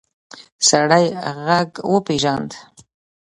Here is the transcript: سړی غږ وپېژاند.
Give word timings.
سړی 0.67 1.05
غږ 1.45 1.69
وپېژاند. 1.91 2.51